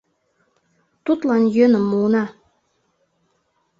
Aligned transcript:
Тудлан 1.05 1.43
йӧным 1.55 1.83
муына. 1.91 2.23